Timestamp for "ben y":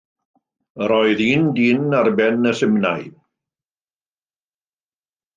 2.19-2.53